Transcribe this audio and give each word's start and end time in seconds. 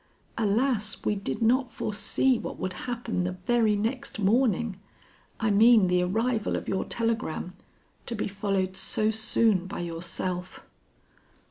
Alas! 0.35 0.97
we 1.05 1.13
did 1.13 1.43
not 1.43 1.71
foresee 1.71 2.39
what 2.39 2.57
would 2.57 2.73
happen 2.89 3.23
the 3.23 3.33
very 3.33 3.75
next 3.75 4.17
morning 4.17 4.79
I 5.39 5.51
mean 5.51 5.85
the 5.89 6.01
arrival 6.01 6.55
of 6.55 6.67
your 6.67 6.85
telegram, 6.85 7.53
to 8.07 8.15
be 8.15 8.27
followed 8.27 8.75
so 8.77 9.11
soon 9.11 9.67
by 9.67 9.81
yourself." 9.81 10.65